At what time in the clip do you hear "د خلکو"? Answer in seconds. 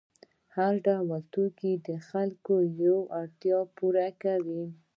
1.87-2.55